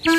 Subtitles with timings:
[0.00, 0.14] Sabíeu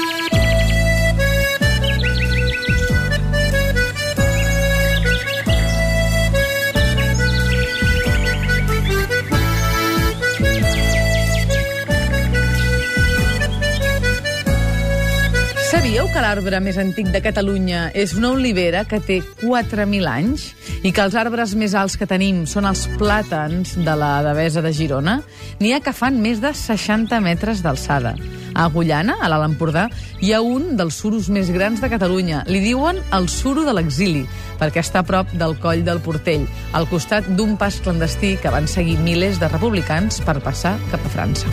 [16.13, 20.53] que l'arbre més antic de Catalunya és una olivera que té 4.000 anys
[20.85, 24.75] i que els arbres més alts que tenim són els plàtans de la Devesa de
[24.77, 25.23] Girona?
[25.57, 28.13] N'hi ha que fan més de 60 metres d'alçada.
[28.53, 29.87] A Agullana, a l'Alt Empordà,
[30.19, 32.43] hi ha un dels suros més grans de Catalunya.
[32.51, 34.25] Li diuen el suro de l'exili,
[34.59, 38.67] perquè està a prop del coll del Portell, al costat d'un pas clandestí que van
[38.67, 41.49] seguir milers de republicans per passar cap a França.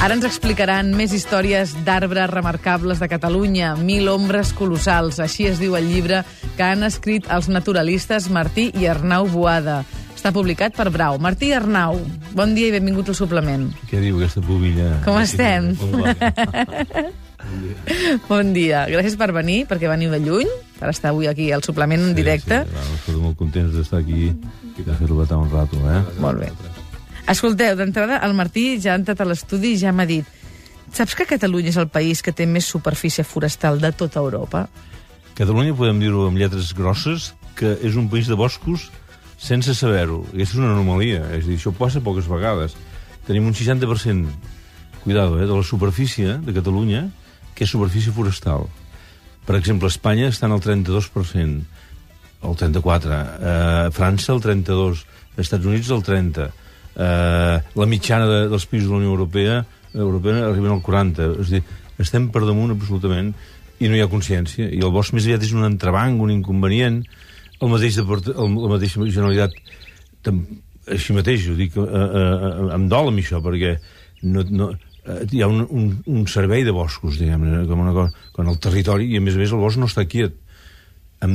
[0.00, 5.76] Ara ens explicaran més històries d'arbres remarcables de Catalunya, mil ombres colossals, així es diu
[5.76, 6.22] el llibre
[6.56, 9.82] que han escrit els naturalistes Martí i Arnau Boada.
[10.20, 11.16] Està publicat per Brau.
[11.16, 11.94] Martí Arnau,
[12.36, 13.62] bon dia i benvinguts al suplement.
[13.88, 14.90] Què diu aquesta pubilla?
[15.06, 15.70] Com estem?
[15.80, 16.20] Molt
[16.92, 17.06] bé.
[18.26, 18.82] Bon dia.
[18.92, 22.60] Gràcies per venir, perquè veniu de lluny, per estar avui aquí al suplement en directe.
[22.66, 26.04] Sí, sí, bueno, estem molt contents d'estar aquí i de fer-ho batar un rato, eh?
[26.20, 26.52] Molt bé.
[27.32, 30.28] Escolteu, d'entrada, el Martí ja ha entrat a l'estudi i ja m'ha dit
[30.92, 34.66] saps que Catalunya és el país que té més superfície forestal de tota Europa?
[35.40, 38.90] Catalunya, podem dir-ho amb lletres grosses, que és un país de boscos
[39.40, 40.22] sense saber-ho.
[40.36, 41.24] És una anomalia.
[41.36, 42.76] És dir, això passa poques vegades.
[43.26, 44.28] Tenim un 60%,
[45.04, 47.08] cuidado, eh, de la superfície de Catalunya
[47.54, 48.68] que és superfície forestal.
[49.46, 51.64] Per exemple, Espanya està en el 32%,
[52.40, 55.04] el 34%, eh, França el 32%, els
[55.36, 56.50] Estats Units el 30%,
[56.96, 61.40] eh, la mitjana de, dels països de la Unió Europea, europea arriben al 40%.
[61.40, 61.62] És dir,
[61.98, 63.32] estem per damunt absolutament
[63.80, 64.68] i no hi ha consciència.
[64.68, 67.02] I el bosc més aviat és un entrebanc, un inconvenient.
[67.60, 69.56] El mateix de, el, la mateixa Generalitat
[70.24, 70.42] tam,
[70.90, 73.74] així mateix, ho dic, eh, eh, em dol amb això, perquè
[74.22, 74.70] no, no,
[75.04, 78.60] eh, hi ha un, un, un servei de boscos, diguem-ne, com una cosa, quan el
[78.62, 80.36] territori, i a més a més el bosc no està quiet.
[81.24, 81.34] En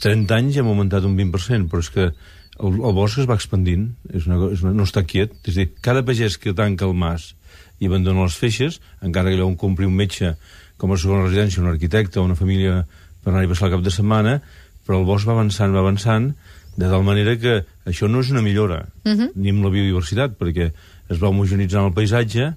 [0.00, 3.88] 30 anys hem augmentat un 20%, però és que el, el bosc es va expandint,
[4.12, 5.32] és una, és una, no està quiet.
[5.48, 7.32] És dir, cada pagès que tanca el mas
[7.80, 10.34] i abandona les feixes, encara que allò on compri un metge
[10.78, 12.82] com a segona residència, un arquitecte o una família
[13.24, 14.38] per anar-hi passar el cap de setmana,
[14.86, 16.32] però el bosc va avançant, va avançant,
[16.76, 19.30] de tal manera que això no és una millora, uh -huh.
[19.34, 20.72] ni amb la biodiversitat, perquè
[21.08, 22.54] es va homogenitzant el paisatge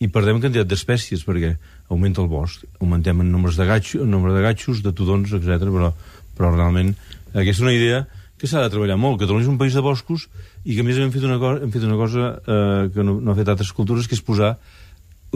[0.00, 1.56] i perdem quantitat d'espècies, perquè
[1.88, 5.68] augmenta el bosc, augmentem en nombres de gatxos, en nombre de gatxos, de tudons, etc.
[5.68, 5.92] Però,
[6.36, 6.94] però realment
[7.34, 8.06] aquesta és una idea
[8.40, 9.20] que s'ha de treballar molt.
[9.20, 10.28] Catalunya és un país de boscos
[10.64, 13.18] i que a més hem fet una, co hem fet una cosa eh, que no,
[13.20, 14.54] no ha fet altres cultures, que és posar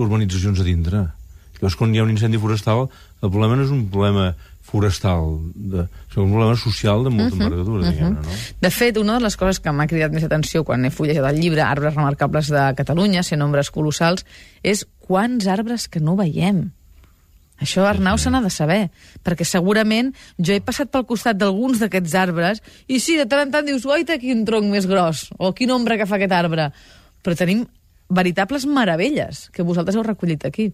[0.01, 1.05] urbanitzacions a dintre.
[1.59, 2.89] Llavors, quan hi ha un incendi forestal,
[3.21, 4.33] el problema no és un problema
[4.65, 5.85] forestal, de,
[6.17, 7.93] un problema social de molta uh -huh, envergadura, uh -huh.
[7.93, 8.33] diguem-ne, no?
[8.61, 11.41] De fet, una de les coses que m'ha cridat més atenció quan he fullejat el
[11.41, 14.25] llibre Arbres remarcables de Catalunya, sent nombres colossals,
[14.63, 16.73] és quants arbres que no veiem.
[17.61, 18.91] Això Arnau se n'ha de saber,
[19.23, 23.53] perquè segurament jo he passat pel costat d'alguns d'aquests arbres i sí, de tant en
[23.53, 26.73] tant dius, guaita, quin tronc més gros, o quin ombra que fa aquest arbre.
[27.23, 27.67] Però tenim
[28.09, 30.73] veritables meravelles que vosaltres heu recollit aquí.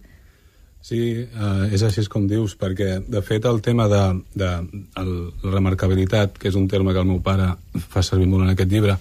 [0.81, 4.01] Sí, eh, és així com dius, perquè, de fet, el tema de,
[4.33, 4.49] de
[4.97, 5.11] el,
[5.43, 7.51] la remarcabilitat, que és un terme que el meu pare
[7.93, 8.97] fa servir molt en aquest llibre,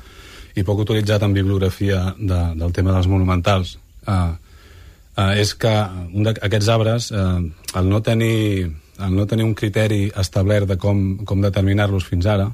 [0.60, 4.30] i poc utilitzat en bibliografia de, del tema dels monumentals, eh,
[5.16, 5.72] eh, és que
[6.12, 7.40] un d'aquests arbres, eh,
[7.72, 8.68] al, no tenir,
[9.00, 12.50] al no tenir un criteri establert de com, com determinar-los fins ara,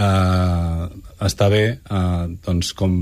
[0.00, 0.88] eh,
[1.28, 2.98] està bé, eh, doncs, com,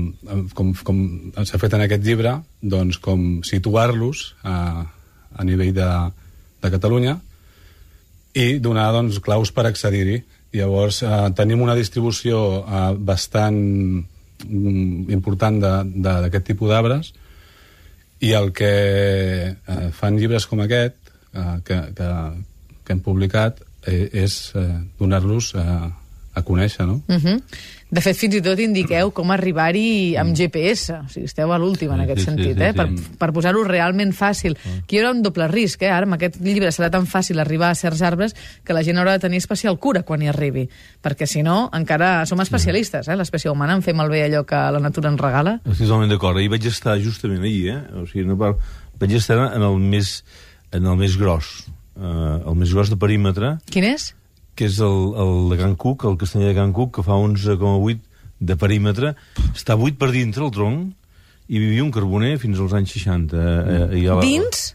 [0.53, 1.03] com, com
[1.39, 4.87] s'ha fet en aquest llibre, doncs, com situar-los eh,
[5.35, 5.89] a nivell de,
[6.61, 7.17] de Catalunya
[8.37, 10.19] i donar doncs, claus per accedir-hi.
[10.53, 17.13] Llavors, eh, tenim una distribució eh, bastant mm, important d'aquest tipus d'arbres
[18.25, 18.73] i el que
[19.53, 20.97] eh, fan llibres com aquest,
[21.33, 22.09] eh, que, que,
[22.83, 24.67] que hem publicat, eh, és eh,
[24.99, 25.89] donar-los eh,
[26.39, 27.01] a conèixer, no?
[27.07, 27.41] Uh -huh.
[27.89, 31.89] De fet, fins i tot indiqueu com arribar-hi amb GPS, o sigui, esteu a l'últim
[31.95, 32.69] en aquest Sí, sí, sentit, sí, eh?
[32.69, 32.77] sí.
[32.77, 34.53] per, per posar-ho realment fàcil.
[34.85, 35.89] Que hi haurà un doble risc, eh?
[35.89, 39.15] Ara, amb aquest llibre serà tan fàcil arribar a certs arbres que la gent haurà
[39.17, 40.67] de tenir especial cura quan hi arribi,
[41.01, 43.17] perquè si no, encara som especialistes, eh?
[43.17, 45.59] L'espècie humana en fer malbé allò que la natura ens regala.
[45.65, 46.37] Estic totalment d'acord.
[46.37, 47.81] Ahir vaig estar justament ahir, eh?
[47.97, 48.53] O sigui, no par...
[49.01, 50.23] vaig estar en el més,
[50.71, 51.65] en el més gros,
[51.97, 54.13] eh, el més gros de perímetre, Quin és?
[54.59, 57.99] Que és el, el de Can Cuc, el castanyer de Can Cuc, que fa 11,8
[58.51, 59.13] de perímetre.
[59.55, 60.91] Està buit per dintre el tronc
[61.49, 63.39] i vivia un carboner fins als anys 60.
[63.39, 64.65] Eh, i a la, Dins?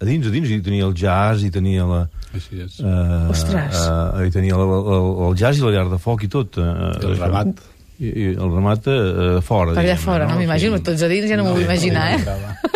[0.00, 0.48] A dins, a dins.
[0.54, 2.04] I tenia el jazz, i tenia la...
[2.32, 2.76] Així és.
[2.80, 3.78] Eh, Ostres.
[3.82, 6.56] Eh, i tenia el, el, el jazz i la llar de foc i tot.
[6.60, 6.68] Eh,
[7.02, 7.24] El això.
[7.24, 7.64] ramat.
[7.98, 8.96] i, i el ramat a,
[9.38, 9.72] a fora.
[9.74, 10.36] Per allà fora, no?
[10.38, 10.84] M'imagino, Sí.
[10.86, 12.20] tots a dins ja no, m'ho vull imaginar, eh?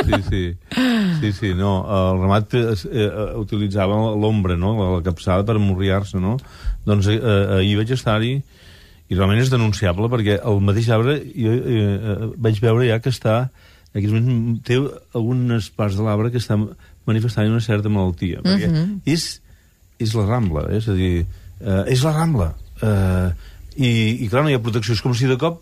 [0.02, 0.42] Sí, sí.
[1.22, 1.74] Sí, sí, no.
[1.96, 4.74] El ramat eh, eh, utilitzava l'ombra, no?
[4.78, 6.36] La, la capçada per amorriar-se, no?
[6.86, 8.34] Doncs eh, eh, ahir vaig estar-hi
[9.12, 13.12] i realment és denunciable perquè el mateix arbre jo eh, eh, vaig veure ja que
[13.12, 13.36] està
[13.92, 14.78] en aquests moments té
[15.18, 16.56] algunes parts de l'arbre que està
[17.08, 18.70] manifestant una certa malaltia perquè
[19.12, 19.26] és,
[20.00, 20.78] és la Rambla eh?
[20.80, 21.12] és a dir,
[21.60, 22.48] eh, és la Rambla
[22.80, 23.28] eh,
[23.76, 23.90] i,
[24.24, 25.60] i clar, no hi ha protecció és com si de cop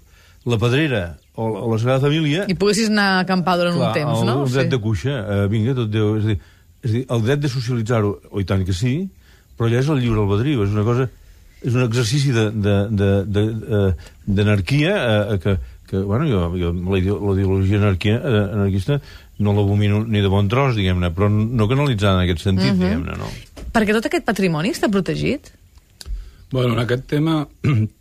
[0.50, 1.02] la Pedrera
[1.35, 4.35] o, o la Sagrada Família I poguessis anar a acampar durant un temps, el, no?
[4.44, 6.17] El dret de cuixa, eh, vinga, tot Déu...
[6.19, 6.38] És a dir,
[6.82, 8.94] és a dir, el dret de socialitzar-ho, o i tant que sí,
[9.56, 11.08] però allà és el lliure albedrío, és una cosa...
[11.61, 13.43] És un exercici de- de- de- de,
[13.79, 13.91] eh,
[14.25, 15.58] d'anarquia eh, que,
[15.91, 18.97] que, bueno, jo, jo la la ideologia anarquia, eh, anarquista
[19.44, 22.81] no l'abomino ni de bon tros, diguem-ne, però no canalitzada en aquest sentit, Mhm.
[22.81, 23.29] diguem-ne, no?
[23.76, 25.52] Perquè tot aquest patrimoni està protegit?
[26.50, 27.47] Bueno, en aquest tema,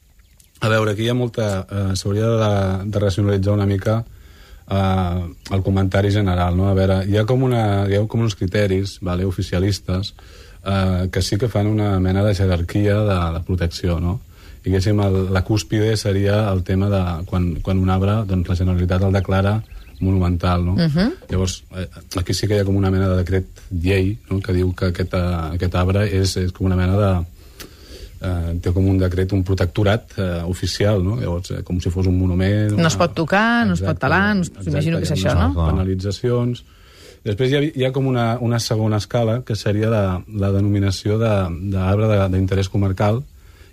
[0.59, 1.65] a veure, aquí hi ha molta...
[1.69, 2.53] Eh, S'hauria de,
[2.91, 4.03] de racionalitzar una mica
[4.69, 6.69] eh, el comentari general, no?
[6.69, 10.13] A veure, hi ha com, una, hi ha com uns criteris vale, oficialistes
[10.65, 14.19] eh, que sí que fan una mena de jerarquia de, de protecció, no?
[14.63, 19.05] Diguéssim, el, la cúspide seria el tema de quan, quan un arbre, doncs la Generalitat
[19.07, 19.61] el declara
[19.99, 20.73] monumental, no?
[20.73, 21.13] Uh -huh.
[21.29, 24.53] Llavors, eh, aquí sí que hi ha com una mena de decret llei, no?, que
[24.53, 27.25] diu que aquest, eh, aquest arbre és, és com una mena de,
[28.21, 31.15] eh, té com un decret, un protectorat eh, oficial, no?
[31.19, 32.75] Llavors, eh, com si fos un monument...
[32.77, 35.53] No es pot tocar, no es pot talar, no es- imagino que és això, no?
[35.71, 36.63] Penalitzacions...
[37.19, 40.03] Després hi ha, hi ha com una, una segona escala, que seria la,
[40.39, 43.19] la denominació d'arbre d'interès comarcal,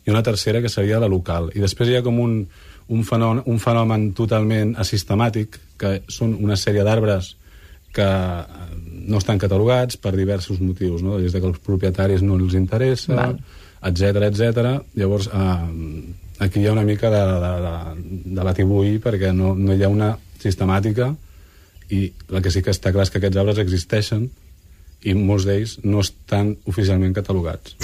[0.06, 1.52] i una tercera, que seria la local.
[1.54, 2.40] I després hi ha com un,
[2.90, 7.36] un, fenomen, un fenomen totalment asistemàtic, que són una sèrie d'arbres
[7.94, 8.66] que eh,
[9.08, 11.16] no estan catalogats per diversos motius, no?
[11.22, 13.38] des de que els propietaris no els interessa, Val.
[13.82, 14.72] Etc etc.
[14.96, 19.74] Llavors, eh, aquí hi ha una mica de, de, de, de batibull perquè no, no
[19.74, 21.12] hi ha una sistemàtica
[21.90, 24.28] i el que sí que està clar és que aquests arbres existeixen
[25.06, 27.76] i molts d'ells no estan oficialment catalogats.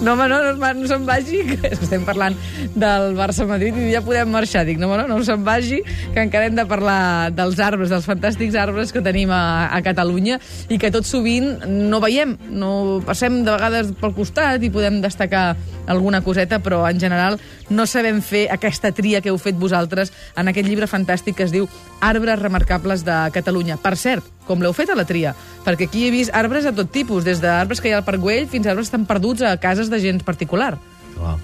[0.00, 2.32] No, home, no, no, no se'n vagi, que estem parlant
[2.72, 4.62] del Barça-Madrid i ja podem marxar.
[4.64, 5.82] Dic, no, home, no, no se'n vagi,
[6.14, 10.38] que encara hem de parlar dels arbres, dels fantàstics arbres que tenim a, a Catalunya
[10.72, 12.72] i que tot sovint no veiem, no
[13.04, 15.50] passem de vegades pel costat i podem destacar
[15.90, 17.36] alguna coseta, però en general
[17.68, 21.52] no sabem fer aquesta tria que heu fet vosaltres en aquest llibre fantàstic que es
[21.52, 21.68] diu
[22.00, 23.76] Arbres remarcables de Catalunya.
[23.76, 25.32] Per cert, com l'heu fet a la tria,
[25.64, 28.20] perquè aquí he vist arbres de tot tipus, des d'arbres que hi ha al Parc
[28.24, 30.74] Güell fins a arbres estan perduts a cases de gent particular.
[31.14, 31.36] Clar.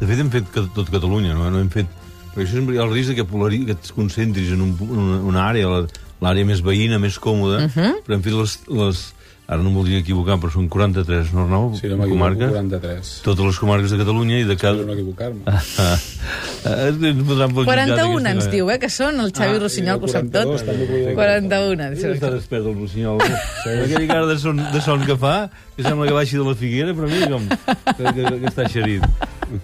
[0.00, 1.48] De fet, hem fet tot Catalunya, no?
[1.54, 1.86] no hem fet...
[2.34, 3.62] Perquè això sempre hi ha el risc que, polari...
[3.66, 5.86] que et concentris en un, una, una àrea, la-
[6.22, 7.92] l'àrea més veïna, més còmoda, uh -huh.
[8.06, 9.00] però hem fet les, les...
[9.48, 11.70] Ara no em voldria equivocar, però són 43, no, Arnau?
[11.78, 12.50] Si no m'equivoco, Comarques?
[12.52, 13.12] 43.
[13.24, 14.84] Totes les comarques de Catalunya i de Espero cada...
[14.84, 15.40] no equivocar-me.
[16.68, 18.50] Eh, ens podran pel jutjat 41 aquesta ens manera.
[18.52, 20.66] diu, eh, que són el Xavi Ah, Rossinyol, que ho sap 42 tot.
[20.68, 21.88] també podria- 41.
[21.96, 23.22] Sí, està despert el Rossinyol.
[23.86, 25.34] Aquella cara de son, de son que fa,
[25.78, 29.06] que sembla que baixi de la figuera, però mira com que, que, que està xerit.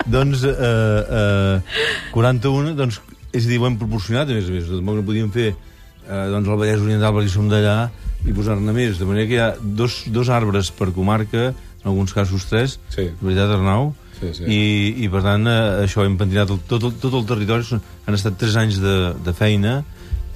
[0.09, 3.03] Doncs, eh, eh, 41, doncs,
[3.37, 6.25] és a dir, ho hem proporcionat, a més a més, tampoc no podíem fer eh,
[6.33, 7.77] doncs, el Vallès Oriental perquè som d'allà
[8.25, 11.53] i posar-ne més, de manera que hi ha dos, dos arbres per comarca,
[11.85, 13.11] en alguns casos tres, Sí.
[13.11, 14.45] de veritat, Arnau, Sí, sí.
[14.47, 17.81] I, i per tant eh, això hem pentinat el, tot, el, tot el territori són,
[18.07, 18.95] han estat 3 anys de,
[19.27, 19.83] de feina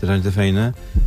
[0.00, 0.64] 3 anys de feina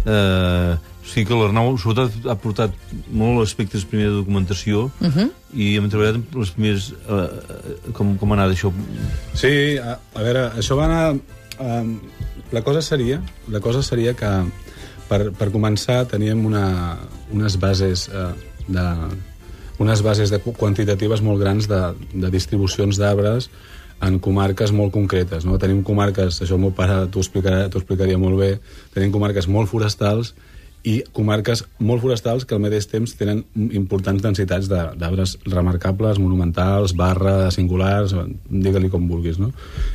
[0.08, 2.74] eh, sí que l'Arnau sobretot ha portat
[3.12, 5.28] molt aspectes primer de documentació uh -huh.
[5.54, 8.72] i hem treballat amb les primers eh, eh, com, com ha anat això
[9.36, 11.16] Sí, a, a veure, això va anar...
[11.60, 12.00] Um,
[12.52, 14.26] la cosa seria, la cosa seria que
[15.12, 16.66] per, per començar teníem una,
[17.36, 18.32] unes bases uh,
[18.72, 18.88] de
[19.82, 21.82] unes bases de, qu- quantitatives molt grans de,
[22.14, 23.50] de distribucions d'arbres
[24.02, 25.44] en comarques molt concretes.
[25.46, 25.60] No?
[25.62, 28.52] Tenim comarques, això el meu pare t'ho explicarà, t'ho explicaria molt bé,
[28.96, 30.34] tenim comarques molt forestals
[30.84, 33.44] i comarques molt forestals que al mateix temps tenen
[33.78, 38.16] importants densitats de- d'arbres remarcables, monumentals, barra, singulars,
[38.50, 39.38] digue-li com vulguis.
[39.38, 39.52] No?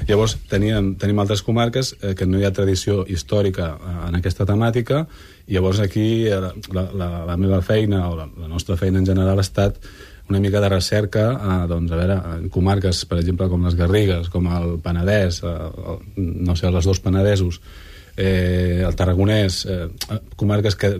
[0.06, 4.46] Llavors teníem, tenim altres comarques eh, que no hi ha tradició històrica eh, en aquesta
[4.46, 5.06] temàtica
[5.46, 6.38] i llavors aquí eh,
[6.72, 9.82] la, la, la meva feina o la, la nostra feina en general ha estat
[10.28, 14.30] una mica de recerca eh, doncs, a veure, en comarques, per exemple, com les Garrigues,
[14.30, 15.52] com el Penedès, eh,
[15.90, 16.00] el,
[16.46, 17.60] no sé, els dos Penedesos,
[18.16, 19.88] eh, el Tarragonès, eh,
[20.36, 20.96] comarques que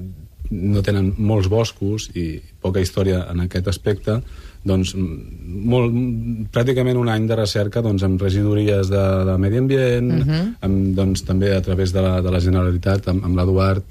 [0.50, 4.20] no tenen molts boscos i poca història en aquest aspecte,
[4.66, 5.94] doncs, molt,
[6.54, 10.42] pràcticament un any de recerca doncs, amb regidories de, de medi ambient, uh -huh.
[10.60, 13.84] amb, doncs, també a través de la, de la Generalitat, amb, amb l'Eduard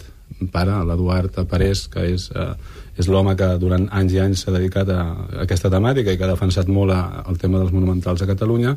[0.52, 2.54] pare, l'Eduard Parés, que és, eh,
[2.98, 6.24] és l'home que durant anys i anys s'ha dedicat a, a aquesta temàtica i que
[6.24, 8.76] ha defensat molt a, el tema dels monumentals a Catalunya,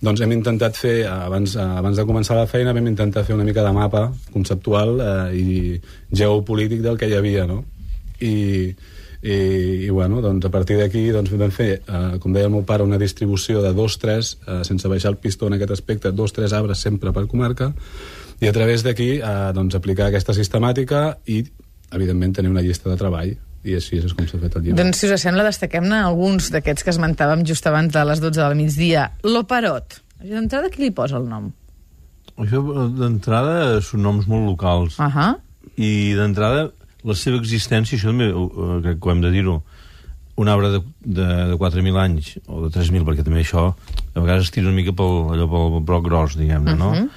[0.00, 3.64] doncs hem intentat fer, abans, abans de començar la feina, vam intentar fer una mica
[3.64, 5.80] de mapa conceptual eh, i
[6.12, 7.62] geopolític del que hi havia, no?
[8.20, 8.74] I,
[9.22, 9.38] i,
[9.86, 12.84] i bueno, doncs a partir d'aquí doncs, vam fer, eh, com deia el meu pare,
[12.84, 16.52] una distribució de dos, tres, eh, sense baixar el pistó en aquest aspecte, dos, tres
[16.56, 17.72] arbres sempre per comarca,
[18.40, 21.40] i a través d'aquí eh, doncs, aplicar aquesta sistemàtica i,
[21.96, 24.78] evidentment, tenir una llista de treball i així és com s'ha fet el llibre.
[24.82, 28.54] Doncs, si us sembla, destaquem-ne alguns d'aquests que esmentàvem just abans de les 12 del
[28.58, 29.10] migdia.
[29.26, 30.00] L'Operot.
[30.22, 31.50] D'entrada, qui li posa el nom?
[32.36, 32.60] Això,
[32.96, 34.98] d'entrada, són noms molt locals.
[34.98, 35.34] Uh -huh.
[35.76, 36.70] I, d'entrada,
[37.04, 39.62] la seva existència, això també uh, crec que ho hem de dir-ho,
[40.36, 43.74] un arbre de, de, de 4.000 anys, o de 3.000, perquè també això
[44.14, 46.78] a vegades es tira una mica pel, allò pel broc gros, diguem-ne, uh -huh.
[46.78, 46.90] no?
[46.94, 47.08] Mhm.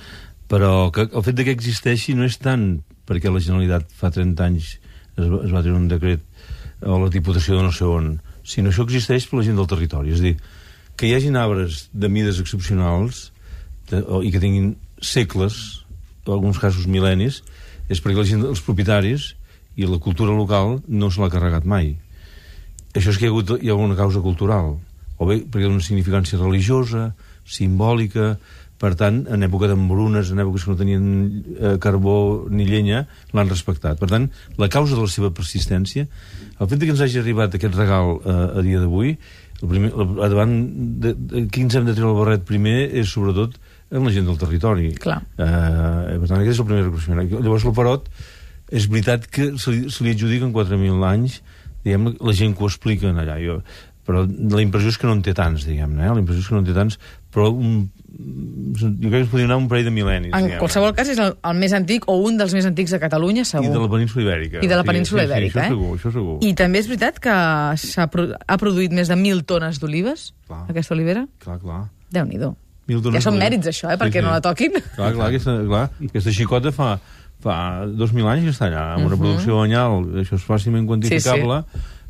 [0.49, 4.43] Però que el fet de que existeixi no és tant perquè la Generalitat fa 30
[4.45, 4.79] anys
[5.17, 6.21] es, va- es va treure un decret
[6.81, 10.13] o la Diputació de no sé on, sinó això existeix per la gent del territori.
[10.13, 10.36] És a dir,
[11.00, 13.29] que hi hagin arbres de mides excepcionals
[13.91, 15.86] de, o, i que tinguin segles,
[16.25, 17.41] en alguns casos mil·lennis,
[17.89, 19.33] és perquè la gent, els propietaris
[19.79, 21.95] i la cultura local no se l'ha carregat mai.
[22.93, 24.75] Això és que hi ha hagut hi ha una causa cultural,
[25.17, 27.13] o bé perquè hi ha una significància religiosa,
[27.50, 28.36] simbòlica,
[28.79, 31.03] per tant, en època d'embrunes, en èpoques que no tenien
[31.57, 33.03] eh, carbó ni llenya,
[33.36, 34.00] l'han respectat.
[34.00, 34.29] Per tant,
[34.62, 36.07] la causa de la seva persistència,
[36.59, 39.17] el fet que ens hagi arribat aquest regal eh, a dia d'avui,
[39.59, 39.91] el primer,
[40.31, 40.55] davant
[41.03, 43.57] de, de, qui ens hem de treure el barret primer és sobretot
[43.91, 44.93] en la gent del territori.
[45.03, 45.19] Clar.
[45.36, 47.24] Eh, per tant, aquest és el primer reconeixement.
[47.36, 48.07] Llavors, l'Operot,
[48.71, 51.39] és veritat que se li, se li adjudiquen 4.000 anys,
[51.83, 53.36] diguem la gent que ho expliquen allà.
[53.43, 53.59] Jo,
[54.07, 56.13] però la impressió és que no en té tants, diguem-ne, eh?
[56.13, 57.00] la impressió és que no en té tants,
[57.33, 60.31] però un, jo crec que es podria anar un parell de mil·lennis.
[60.33, 60.59] En diguem-ne.
[60.61, 63.65] qualsevol cas, és el, el més antic o un dels més antics de Catalunya, segur.
[63.67, 64.61] I de la península ibèrica.
[64.63, 65.75] I de la Sí, península sí, ibèrica, sí, això eh?
[65.75, 66.37] segur, això segur.
[66.45, 67.35] I també és veritat que
[67.83, 70.33] s'ha pro ha produït més de 1.000 tones d'olives,
[70.69, 71.27] aquesta olivera?
[71.43, 71.83] Clar, clar.
[72.11, 72.55] Déu-n'hi-do.
[72.89, 74.73] Mil Ja són mèrits, això, eh, perquè no la toquin.
[74.95, 76.95] Clar, clar, aquesta, clar, aquesta xicota fa,
[77.43, 79.21] fa dos mil anys que està allà, amb una Mhm.
[79.21, 81.63] producció anyal, això és fàcilment quantificable,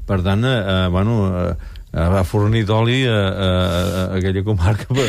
[0.08, 1.56] per tant, eh, eh, bueno, eh,
[1.93, 5.08] eh, ha fornit oli a, a, a, a aquella comarca, però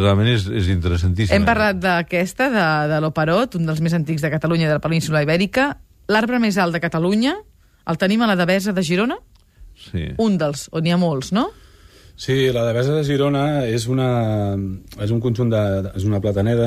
[0.00, 1.34] realment és, és interessantíssim.
[1.36, 4.84] Hem parlat d'aquesta, de, de l'Operot, un dels més antics de Catalunya i de la
[4.84, 5.72] península ibèrica.
[6.10, 7.36] L'arbre més alt de Catalunya
[7.90, 9.16] el tenim a la Devesa de Girona,
[9.80, 10.10] Sí.
[10.20, 11.46] un dels, on hi ha molts, no?
[12.20, 14.52] Sí, la Devesa de Girona és, una,
[15.00, 15.62] és un conjunt de...
[15.96, 16.66] és una platanera,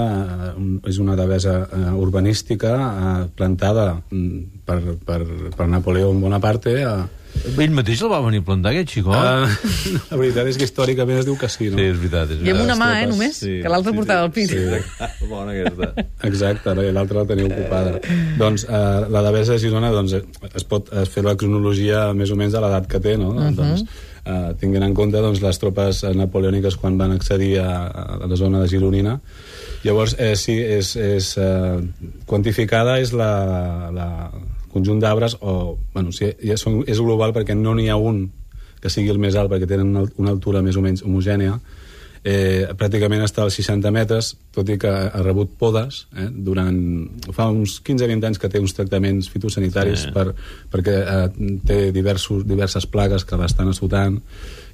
[0.58, 5.20] un- és una devesa eh, urbanística eh, plantada mm, per, per,
[5.54, 6.74] per Napoleó Bonaparte.
[6.82, 9.16] Eh, Ell mateix el va venir a plantar, aquest xicot?
[9.18, 11.80] eh, la veritat és que històricament es diu que sí, no?
[11.80, 12.32] Sí, és veritat.
[12.36, 14.54] És I amb una mà, eh, només, que l'altra portava al pit.
[14.54, 15.28] Sí, exacte.
[15.32, 16.06] Bona aquesta.
[16.30, 16.86] Exacte, no?
[16.86, 17.98] i l'altra la teniu ocupada.
[18.40, 18.80] doncs eh,
[19.14, 20.16] la Devesa de Girona doncs,
[20.54, 23.34] es pot fer la cronologia més o menys de l'edat que té, no?
[23.58, 23.84] doncs,
[24.24, 27.70] eh, tinguent en compte doncs, les tropes napoleòniques quan van accedir a,
[28.24, 29.20] a la zona de Gironina.
[29.84, 31.78] Llavors, eh, sí, és, és eh,
[32.30, 33.34] quantificada és la,
[33.92, 34.08] la
[34.74, 38.26] conjunt d'arbres, o, bueno, sí, ja són, és global perquè no n'hi ha un
[38.84, 41.56] que sigui el més alt perquè tenen una, una altura més o menys homogènia,
[42.24, 46.80] eh, pràcticament està als 60 metres, tot i que ha rebut podes eh, durant...
[47.36, 50.12] fa uns 15-20 anys que té uns tractaments fitosanitaris Sí.
[50.16, 50.34] per,
[50.72, 51.30] perquè eh,
[51.68, 54.20] té diversos, diverses plagues que l'estan assotant.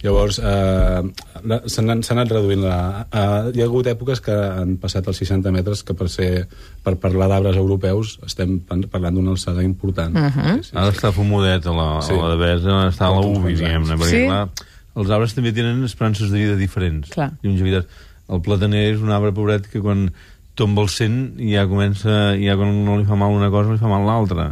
[0.02, 1.02] Llavors, eh,
[1.68, 2.78] s'ha anat, anat reduint la...
[3.12, 6.46] Eh, hi ha hagut èpoques que han passat els 60 metres, que per, ser,
[6.86, 10.16] per parlar d'arbres europeus estem parlant d'una alçada important.
[10.16, 10.56] Uh -huh.
[10.64, 12.14] sí, sí, Ha d'estar fumodet a la, Sí.
[12.14, 14.26] a la devesa, està a la quants diguem-ne, perquè, Sí?
[14.26, 14.50] clar,
[14.96, 17.12] els arbres també tenen esperances de vida diferents.
[17.14, 17.32] Clar.
[17.46, 17.90] Longevitat.
[18.30, 20.10] El plataner és un arbre, pobret, que quan
[20.60, 23.92] tomba el cent ja comença, ja quan no li fa mal una cosa, li fa
[23.92, 24.52] mal l'altra.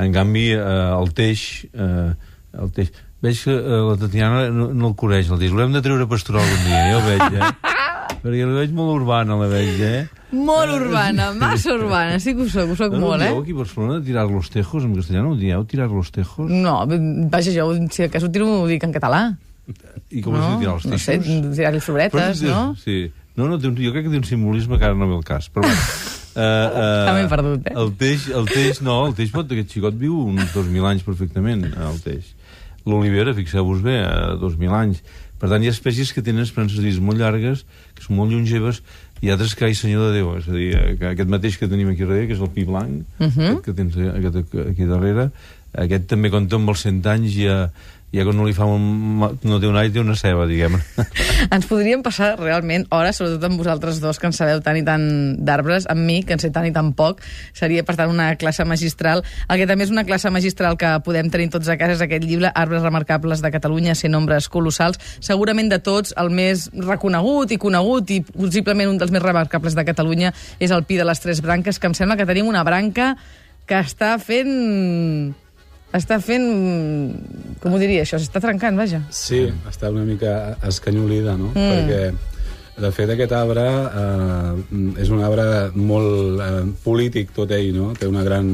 [0.00, 1.64] En canvi, eh, el teix...
[1.72, 2.12] Eh,
[2.54, 2.92] el teix
[3.24, 5.54] veig que eh, la Tatiana no, no el coneix, el teix.
[5.56, 7.78] L'hem de treure a pasturar algun dia, jo el veig, eh?
[8.24, 10.02] perquè la veig molt urbana, la veig, eh?
[10.34, 13.32] Molt urbana, massa urbana, sí que ho soc, ho soc No, no molt, eh?
[13.32, 16.50] aquí a Barcelona tirar los tejos, en castellà no ho dieu, tirar los tejos?
[16.50, 16.76] No,
[17.32, 19.24] vaja, jo, si acaso ho tiro, ho dic en català.
[20.10, 21.04] I com no, es tirar els no teixos?
[21.26, 22.62] sé, tirar-li floretes, no?
[22.80, 22.98] Sí.
[23.36, 25.48] No, no, un, jo crec que té un simbolisme que ara no ve el cas.
[25.50, 25.80] Però, bueno,
[26.38, 27.74] uh, uh, perdut, eh?
[27.82, 31.64] El teix, el teix, no, el teix pot, aquest xicot viu uns 2.000 anys perfectament,
[31.74, 32.34] el teix.
[32.86, 35.00] L'olivera, fixeu-vos bé, a 2.000 anys.
[35.40, 37.64] Per tant, hi ha espècies que tenen esperances de molt llargues,
[37.96, 38.82] que són molt longeves,
[39.24, 41.66] i altres que, ai, senyor de Déu, és a dir, eh, que aquest mateix que
[41.68, 43.40] tenim aquí darrere, que és el pi blanc, Mhm.
[43.40, 45.30] aquest que tens aquest aquí darrere,
[45.74, 47.58] aquest també, quan tomba els 100 anys, ja,
[48.14, 49.18] ja quan no li fa un...
[49.18, 50.76] no té un all, té una ceba, diguem.
[51.54, 55.04] Ens podríem passar realment hores, sobretot amb vosaltres dos, que en sabeu tant i tant
[55.44, 57.22] d'arbres, amb mi, que en sé tant i tan poc,
[57.56, 59.24] seria, per tant, una classe magistral.
[59.48, 62.26] El que també és una classe magistral que podem tenir tots a casa és aquest
[62.26, 65.00] llibre, Arbres remarcables de Catalunya, 100 nombres colossals.
[65.18, 69.86] Segurament de tots, el més reconegut i conegut i possiblement un dels més remarcables de
[69.86, 73.14] Catalunya és el Pi de les Tres Branques, que em sembla que tenim una branca
[73.66, 75.34] que està fent
[75.94, 76.46] està fent...
[77.62, 78.18] Com ho diria, això?
[78.20, 79.00] S'està trencant, vaja.
[79.14, 81.52] Sí, està una mica escanyolida, no?
[81.54, 81.70] Mm.
[81.72, 85.46] Perquè, de fet, aquest arbre eh, és un arbre
[85.78, 87.92] molt eh, polític, tot ell, no?
[87.98, 88.52] Té una gran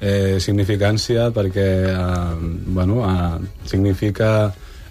[0.00, 4.30] eh, significància perquè, eh, bueno, eh, significa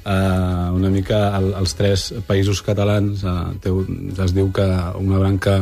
[0.06, 3.24] eh, una mica el, els tres països catalans.
[3.24, 3.74] Eh, té,
[4.28, 4.68] es diu que
[5.02, 5.62] una branca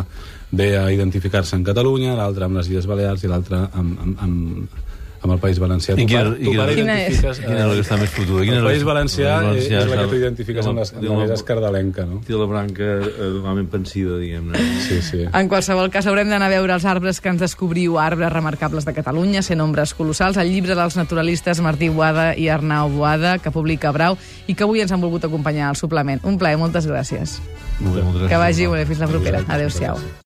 [0.53, 4.81] ve a identificar-se en Catalunya, l'altra amb les Illes Balears i l'altra amb, amb, amb,
[5.23, 5.93] amb el País Valencià.
[5.95, 7.19] I Tu quina- pa- i tu quina- Quina és?
[7.21, 8.41] Quina és la que està més fotuda?
[8.43, 11.03] Quina és El País Valencià, el és valencià la que tu identifiques amb, les, amb
[11.03, 12.21] la més escardalenca, no?
[12.27, 14.59] Té la branca eh, normalment pensida, diguem-ne.
[14.83, 15.23] Sí, sí.
[15.33, 18.93] En qualsevol cas, haurem d'anar a veure els arbres que ens descobriu, arbres remarcables de
[18.93, 23.91] Catalunya, sent nombres colossals, el llibre dels naturalistes Martí Boada i Arnau Boada, que publica
[23.91, 26.19] Brau, i que avui ens han volgut acompanyar al suplement.
[26.25, 27.39] Un plaer, moltes gràcies.
[27.79, 28.39] Molt bé, moltes Que gràcies.
[28.39, 29.43] vagi molt bé, fins la propera.
[29.47, 29.97] Adéu-siau.